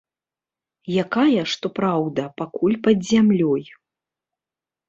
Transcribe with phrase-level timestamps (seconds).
[1.03, 3.63] Якая, што праўда, пакуль пад зямлёй.